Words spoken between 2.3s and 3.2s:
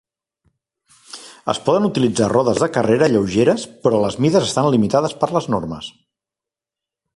rodes de carrera